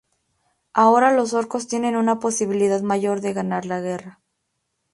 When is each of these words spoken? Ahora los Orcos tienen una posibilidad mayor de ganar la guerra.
Ahora 0.73 1.13
los 1.13 1.33
Orcos 1.33 1.67
tienen 1.67 1.95
una 1.95 2.17
posibilidad 2.17 2.81
mayor 2.81 3.21
de 3.21 3.33
ganar 3.33 3.65
la 3.67 3.81
guerra. 3.81 4.19